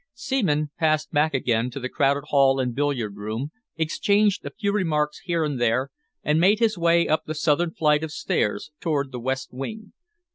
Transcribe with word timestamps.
Seaman 0.15 0.71
passed 0.79 1.11
back 1.11 1.35
again 1.35 1.69
to 1.69 1.79
the 1.79 1.87
crowded 1.87 2.23
hall 2.29 2.59
and 2.59 2.73
billiard 2.73 3.17
room, 3.17 3.51
exchanged 3.75 4.43
a 4.43 4.49
few 4.49 4.71
remarks 4.71 5.19
here 5.25 5.43
and 5.43 5.61
there, 5.61 5.91
and 6.23 6.41
made 6.41 6.57
his 6.57 6.75
way 6.75 7.07
up 7.07 7.25
the 7.27 7.35
southern 7.35 7.69
flight 7.69 8.03
of 8.03 8.11
stairs 8.11 8.71
toward 8.79 9.11
the 9.11 9.19
west 9.19 9.53
wing. 9.53 9.93